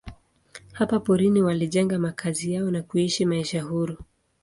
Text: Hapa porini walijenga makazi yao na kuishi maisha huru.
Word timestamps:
Hapa 0.71 0.99
porini 0.99 1.41
walijenga 1.41 1.99
makazi 1.99 2.53
yao 2.53 2.71
na 2.71 2.81
kuishi 2.81 3.25
maisha 3.25 3.61
huru. 3.63 3.97